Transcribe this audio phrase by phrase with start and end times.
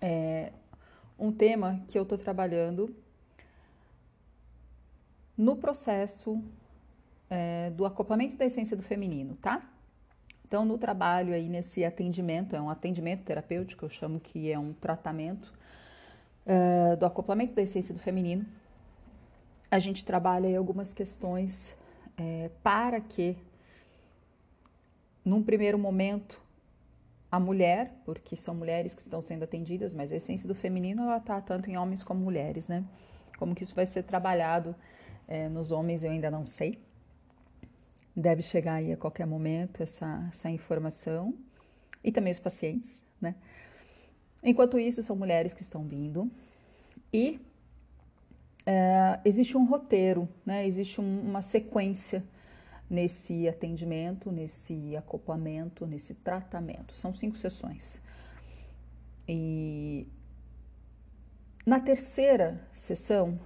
[0.00, 0.52] é
[1.18, 2.94] um tema que eu estou trabalhando
[5.36, 6.42] no processo
[7.28, 9.62] é, do acoplamento da essência do feminino, tá?
[10.46, 14.72] Então, no trabalho aí, nesse atendimento, é um atendimento terapêutico, eu chamo que é um
[14.72, 15.52] tratamento
[16.44, 18.44] é, do acoplamento da essência do feminino.
[19.70, 21.76] A gente trabalha aí algumas questões
[22.16, 23.36] é, para que,
[25.24, 26.42] num primeiro momento,
[27.30, 31.18] a mulher, porque são mulheres que estão sendo atendidas, mas a essência do feminino ela
[31.18, 32.84] está tanto em homens como mulheres, né?
[33.38, 34.74] Como que isso vai ser trabalhado
[35.28, 36.78] é, nos homens eu ainda não sei.
[38.16, 41.32] Deve chegar aí a qualquer momento essa, essa informação
[42.02, 43.36] e também os pacientes, né?
[44.42, 46.30] Enquanto isso, são mulheres que estão vindo
[47.12, 47.40] e
[48.66, 50.66] é, existe um roteiro, né?
[50.66, 52.24] Existe um, uma sequência
[52.90, 56.98] nesse atendimento, nesse acoplamento, nesse tratamento.
[56.98, 58.02] São cinco sessões.
[59.28, 60.08] E
[61.64, 63.38] na terceira sessão,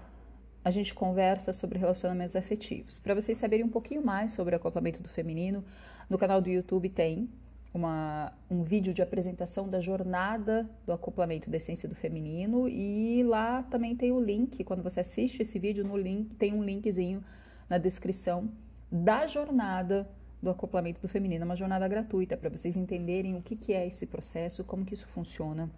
[0.65, 2.99] a gente conversa sobre relacionamentos afetivos.
[2.99, 5.63] Para vocês saberem um pouquinho mais sobre o acoplamento do feminino,
[6.09, 7.29] no canal do YouTube tem
[7.75, 13.63] uma, um vídeo de apresentação da jornada do acoplamento da essência do feminino e lá
[13.65, 17.23] também tem o link, quando você assiste esse vídeo, no link tem um linkzinho
[17.69, 18.49] na descrição
[18.95, 20.09] da jornada
[20.41, 24.07] do acoplamento do feminino, uma jornada gratuita para vocês entenderem o que, que é esse
[24.07, 25.69] processo, como que isso funciona,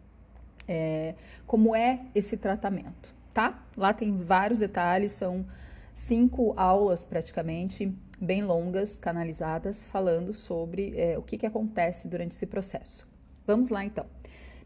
[0.68, 1.14] é,
[1.46, 3.64] como é esse tratamento, tá?
[3.74, 5.46] Lá tem vários detalhes, são
[5.94, 12.46] cinco aulas praticamente, bem longas, canalizadas, falando sobre é, o que, que acontece durante esse
[12.46, 13.08] processo.
[13.46, 14.04] Vamos lá então.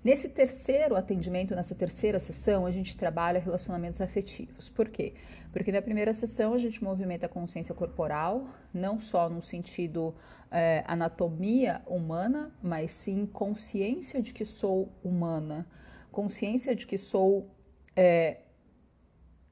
[0.02, 4.70] Nesse terceiro atendimento, nessa terceira sessão, a gente trabalha relacionamentos afetivos.
[4.70, 5.12] Por quê?
[5.52, 10.14] Porque na primeira sessão a gente movimenta a consciência corporal, não só no sentido
[10.50, 15.66] é, anatomia humana, mas sim consciência de que sou humana,
[16.10, 17.50] consciência de que sou
[17.94, 18.38] é,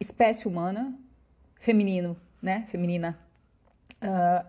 [0.00, 0.98] espécie humana,
[1.56, 2.64] feminino, né?
[2.68, 3.18] Feminina.
[4.00, 4.46] Uh,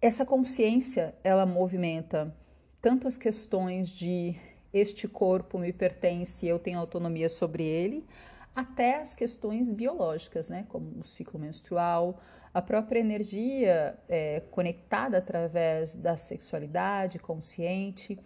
[0.00, 2.34] essa consciência ela movimenta
[2.80, 4.36] tanto as questões de
[4.72, 8.06] este corpo me pertence, eu tenho autonomia sobre ele,
[8.54, 12.20] até as questões biológicas, né, como o ciclo menstrual,
[12.52, 18.18] a própria energia é, conectada através da sexualidade consciente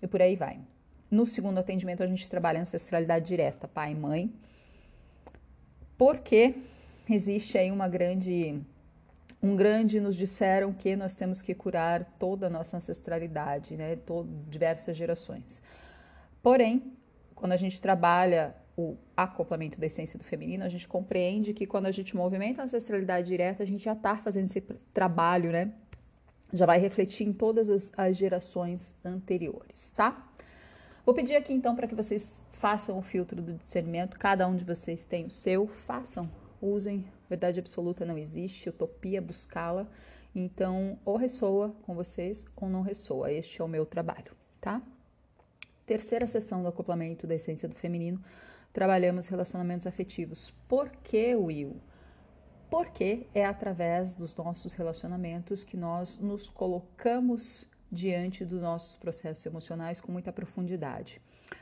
[0.00, 0.58] e por aí vai.
[1.10, 4.32] No segundo atendimento, a gente trabalha ancestralidade direta, pai e mãe,
[5.96, 6.54] porque
[7.08, 8.60] existe aí uma grande.
[9.42, 13.94] Um grande nos disseram que nós temos que curar toda a nossa ancestralidade, né?
[13.94, 15.62] Todo, diversas gerações.
[16.46, 16.92] Porém,
[17.34, 21.86] quando a gente trabalha o acoplamento da essência do feminino, a gente compreende que quando
[21.86, 24.60] a gente movimenta a ancestralidade direta, a gente já está fazendo esse
[24.94, 25.72] trabalho, né?
[26.52, 30.24] Já vai refletir em todas as, as gerações anteriores, tá?
[31.04, 34.64] Vou pedir aqui então para que vocês façam o filtro do discernimento, cada um de
[34.64, 36.30] vocês tem o seu, façam,
[36.62, 39.84] usem, verdade absoluta não existe, utopia buscá-la,
[40.32, 44.30] então ou ressoa com vocês ou não ressoa, este é o meu trabalho,
[44.60, 44.80] tá?
[45.86, 48.22] Terceira sessão do acoplamento da essência do feminino,
[48.72, 50.52] trabalhamos relacionamentos afetivos.
[50.68, 51.80] Por que, Will?
[52.68, 60.00] Porque é através dos nossos relacionamentos que nós nos colocamos diante dos nossos processos emocionais
[60.00, 61.20] com muita profundidade.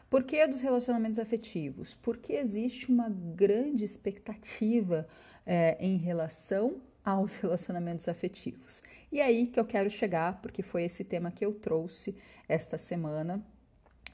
[0.09, 1.95] Por que dos relacionamentos afetivos?
[1.95, 5.07] Porque existe uma grande expectativa
[5.45, 8.83] é, em relação aos relacionamentos afetivos.
[9.13, 12.17] E é aí que eu quero chegar, porque foi esse tema que eu trouxe
[12.49, 13.45] esta semana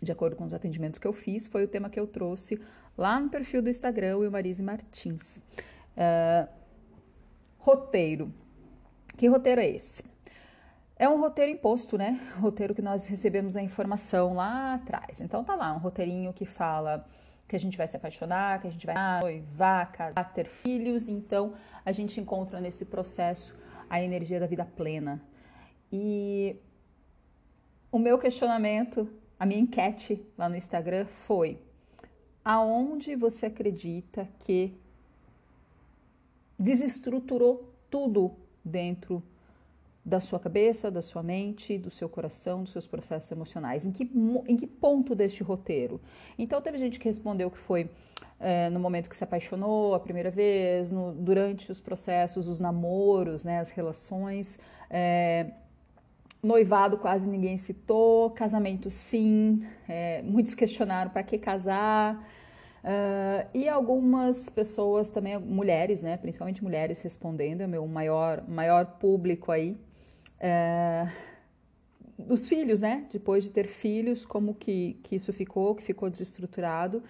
[0.01, 2.61] de acordo com os atendimentos que eu fiz, foi o tema que eu trouxe
[2.97, 5.39] lá no perfil do Instagram, o Marise Martins.
[5.97, 6.49] Uh,
[7.59, 8.33] roteiro.
[9.17, 10.03] Que roteiro é esse?
[10.97, 12.21] É um roteiro imposto, né?
[12.41, 15.21] Roteiro que nós recebemos a informação lá atrás.
[15.21, 17.07] Então tá lá, um roteirinho que fala
[17.49, 21.09] que a gente vai se apaixonar, que a gente vai noivar, casar, ter filhos.
[21.09, 23.59] Então a gente encontra nesse processo
[23.89, 25.21] a energia da vida plena.
[25.91, 26.57] E
[27.91, 29.09] o meu questionamento
[29.41, 31.59] a minha enquete lá no Instagram foi:
[32.45, 34.75] aonde você acredita que
[36.59, 38.33] desestruturou tudo
[38.63, 39.23] dentro
[40.05, 43.87] da sua cabeça, da sua mente, do seu coração, dos seus processos emocionais?
[43.87, 44.11] Em que,
[44.47, 45.99] em que ponto deste roteiro?
[46.39, 47.89] Então, teve gente que respondeu que foi
[48.39, 53.43] é, no momento que se apaixonou a primeira vez, no, durante os processos, os namoros,
[53.43, 54.59] né, as relações.
[54.91, 55.51] É,
[56.43, 62.17] Noivado quase ninguém citou, casamento sim, é, muitos questionaram para que casar.
[62.83, 69.53] Uh, e algumas pessoas também, mulheres, né, principalmente mulheres respondendo, é meu maior, maior público
[69.53, 69.77] aí.
[70.37, 71.31] Uh,
[72.27, 73.07] dos filhos, né?
[73.13, 77.03] Depois de ter filhos, como que, que isso ficou, que ficou desestruturado.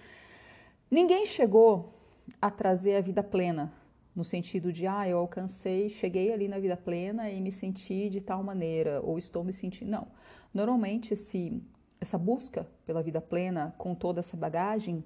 [0.89, 1.93] Ninguém chegou
[2.41, 3.71] a trazer a vida plena,
[4.15, 8.21] no sentido de, ah, eu alcancei, cheguei ali na vida plena e me senti de
[8.21, 9.89] tal maneira, ou estou me sentindo.
[9.89, 10.07] Não.
[10.53, 11.61] Normalmente, esse,
[11.99, 15.03] essa busca pela vida plena, com toda essa bagagem,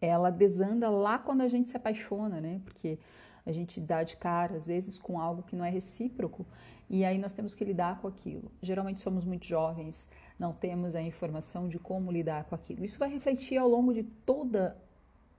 [0.00, 2.60] ela desanda lá quando a gente se apaixona, né?
[2.64, 2.98] Porque
[3.44, 6.46] a gente dá de cara, às vezes, com algo que não é recíproco,
[6.88, 8.50] e aí nós temos que lidar com aquilo.
[8.62, 10.08] Geralmente somos muito jovens,
[10.38, 12.84] não temos a informação de como lidar com aquilo.
[12.84, 14.76] Isso vai refletir ao longo de toda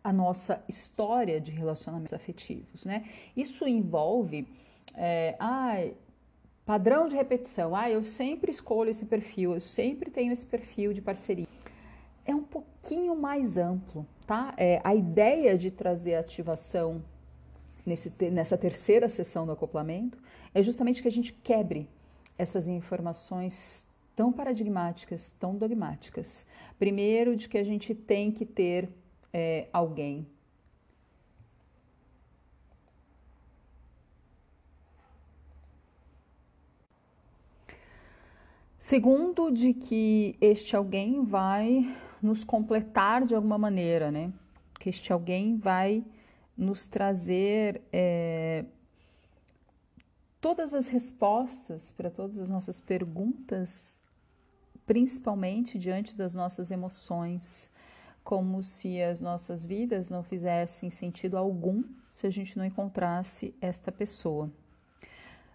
[0.06, 3.10] a nossa história de relacionamentos afetivos, né?
[3.36, 4.48] Isso envolve,
[4.94, 5.84] é, ah,
[6.64, 7.76] padrão de repetição.
[7.76, 11.48] Ah, eu sempre escolho esse perfil, eu sempre tenho esse perfil de parceria.
[12.24, 14.54] É um pouquinho mais amplo, tá?
[14.58, 17.04] É, a ideia de trazer ativação
[17.84, 20.22] nesse, nessa terceira sessão do acoplamento
[20.54, 21.90] é justamente que a gente quebre
[22.38, 26.46] essas informações tão paradigmáticas, tão dogmáticas.
[26.78, 28.88] Primeiro, de que a gente tem que ter
[29.38, 30.26] é, alguém.
[38.78, 44.32] Segundo, de que este alguém vai nos completar de alguma maneira, né?
[44.80, 46.06] Que este alguém vai
[46.58, 48.64] nos trazer é,
[50.40, 54.02] todas as respostas para todas as nossas perguntas,
[54.86, 57.70] principalmente diante das nossas emoções,
[58.26, 63.92] como se as nossas vidas não fizessem sentido algum se a gente não encontrasse esta
[63.92, 64.52] pessoa.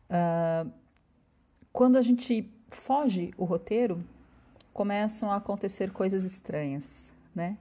[0.08, 0.70] Uh,
[1.72, 4.04] quando a gente foge o roteiro,
[4.72, 7.58] começam a acontecer coisas estranhas, né?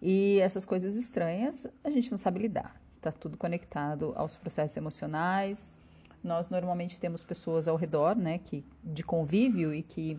[0.00, 2.80] E essas coisas estranhas a gente não sabe lidar.
[3.00, 5.74] Tá tudo conectado aos processos emocionais.
[6.22, 10.18] Nós normalmente temos pessoas ao redor, né, que de convívio e que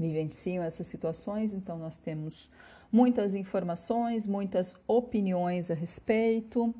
[0.00, 2.50] vivenciam essas situações, então nós temos
[2.90, 6.74] muitas informações, muitas opiniões a respeito.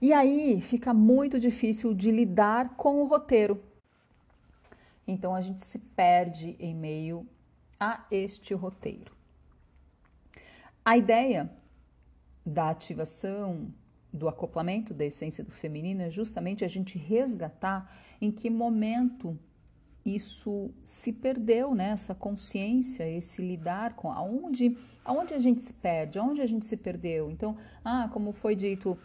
[0.00, 3.60] E aí fica muito difícil de lidar com o roteiro.
[5.06, 7.26] Então a gente se perde em meio
[7.80, 9.12] a este roteiro.
[10.84, 11.50] A ideia
[12.44, 13.72] da ativação
[14.12, 19.38] do acoplamento da essência do feminino é justamente a gente resgatar em que momento
[20.04, 21.90] isso se perdeu, né?
[21.90, 26.76] Essa consciência, esse lidar com aonde, aonde a gente se perde, aonde a gente se
[26.76, 27.30] perdeu.
[27.30, 28.96] Então, ah, como foi dito,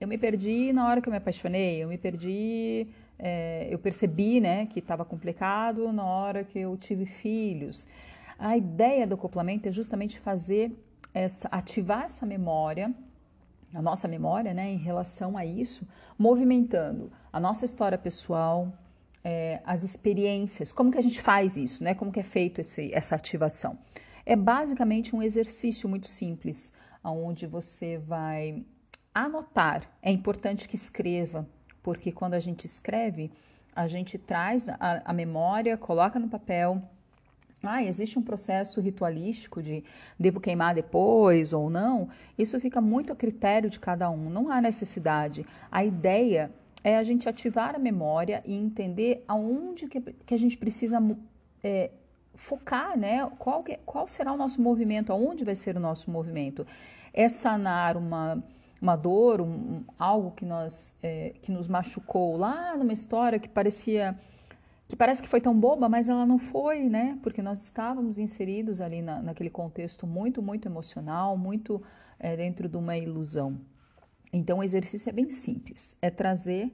[0.00, 2.88] eu me perdi na hora que eu me apaixonei, eu me perdi,
[3.18, 7.86] é, eu percebi, né, que estava complicado na hora que eu tive filhos.
[8.38, 10.72] A ideia do acoplamento é justamente fazer
[11.14, 12.92] essa, ativar essa memória,
[13.72, 15.86] a nossa memória, né, em relação a isso,
[16.18, 18.72] movimentando a nossa história pessoal,
[19.24, 22.92] é, as experiências, como que a gente faz isso, né, como que é feito esse,
[22.92, 23.78] essa ativação.
[24.24, 26.72] É basicamente um exercício muito simples,
[27.04, 28.64] onde você vai
[29.14, 29.82] anotar.
[30.00, 31.46] É importante que escreva,
[31.82, 33.30] porque quando a gente escreve,
[33.74, 36.82] a gente traz a, a memória, coloca no papel,
[37.62, 39.84] ah, existe um processo ritualístico de
[40.18, 44.60] devo queimar depois ou não, isso fica muito a critério de cada um, não há
[44.60, 45.46] necessidade.
[45.70, 46.50] A ideia
[46.84, 50.98] é a gente ativar a memória e entender aonde que, que a gente precisa
[51.62, 51.90] é,
[52.34, 53.28] focar, né?
[53.38, 56.66] Qual, que, qual será o nosso movimento, aonde vai ser o nosso movimento.
[57.12, 58.42] É sanar uma,
[58.80, 64.18] uma dor, um, algo que, nós, é, que nos machucou lá numa história que parecia
[64.88, 67.18] que parece que foi tão boba, mas ela não foi, né?
[67.22, 71.82] Porque nós estávamos inseridos ali na, naquele contexto muito, muito emocional, muito
[72.18, 73.58] é, dentro de uma ilusão.
[74.32, 76.72] Então, o exercício é bem simples: é trazer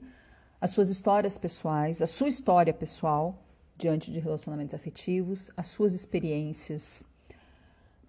[0.61, 3.43] as suas histórias pessoais, a sua história pessoal
[3.77, 7.03] diante de relacionamentos afetivos, as suas experiências.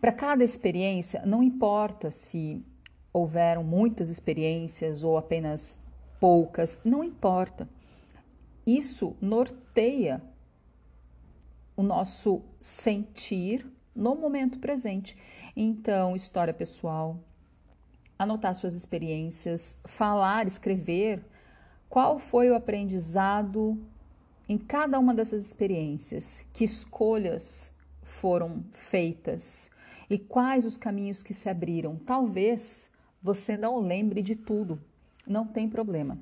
[0.00, 2.64] Para cada experiência, não importa se
[3.12, 5.80] houveram muitas experiências ou apenas
[6.18, 7.68] poucas, não importa
[8.66, 10.22] isso norteia
[11.76, 15.16] o nosso sentir no momento presente.
[15.56, 17.18] Então, história pessoal,
[18.20, 21.24] anotar suas experiências, falar, escrever
[21.88, 23.78] qual foi o aprendizado
[24.46, 27.72] em cada uma dessas experiências, que escolhas
[28.02, 29.70] foram feitas
[30.10, 31.96] e quais os caminhos que se abriram.
[31.96, 32.90] Talvez
[33.22, 34.78] você não lembre de tudo,
[35.26, 36.18] não tem problema.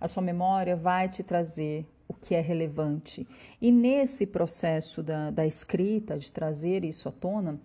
[0.00, 3.26] A sua memória vai te trazer o que é relevante.
[3.60, 7.60] E nesse processo da, da escrita, de trazer isso à tona,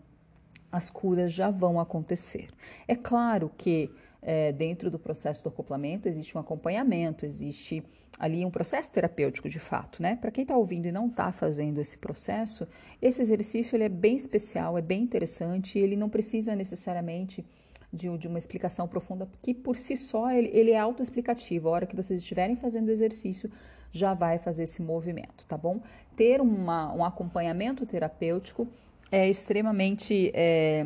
[0.76, 2.50] as curas já vão acontecer.
[2.88, 3.90] É claro que
[4.22, 7.84] é, dentro do processo do acoplamento, existe um acompanhamento, existe
[8.18, 10.16] ali um processo terapêutico de fato, né?
[10.16, 12.68] Para quem está ouvindo e não está fazendo esse processo,
[13.02, 17.46] esse exercício ele é bem especial, é bem interessante, ele não precisa necessariamente
[17.92, 21.68] de, de uma explicação profunda, que por si só ele, ele é autoexplicativo.
[21.68, 23.52] A hora que vocês estiverem fazendo o exercício,
[23.92, 25.80] já vai fazer esse movimento, tá bom?
[26.18, 28.68] Ter uma, um acompanhamento terapêutico
[29.12, 30.86] é extremamente é,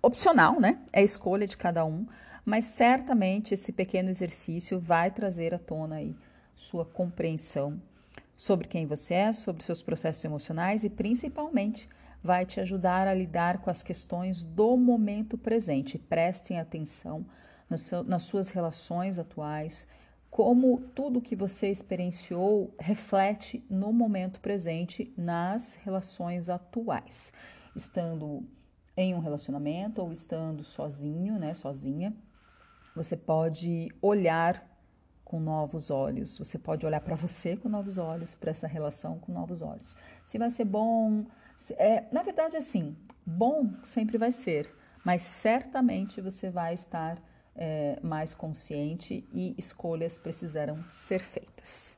[0.00, 0.78] opcional, né?
[0.92, 2.06] É escolha de cada um,
[2.44, 6.16] mas certamente esse pequeno exercício vai trazer à tona aí
[6.54, 7.80] sua compreensão
[8.36, 11.88] sobre quem você é, sobre seus processos emocionais e principalmente
[12.22, 15.98] vai te ajudar a lidar com as questões do momento presente.
[15.98, 17.24] Prestem atenção
[17.76, 19.86] seu, nas suas relações atuais,
[20.32, 27.34] como tudo que você experienciou reflete no momento presente nas relações atuais,
[27.76, 28.42] estando
[28.96, 32.16] em um relacionamento ou estando sozinho, né, sozinha,
[32.96, 34.66] você pode olhar
[35.22, 36.38] com novos olhos.
[36.38, 39.94] Você pode olhar para você com novos olhos, para essa relação com novos olhos.
[40.24, 41.26] Se vai ser bom,
[41.72, 42.96] é, na verdade, assim,
[43.26, 44.74] bom sempre vai ser,
[45.04, 47.22] mas certamente você vai estar
[47.56, 51.96] é, mais consciente e escolhas precisarão ser feitas.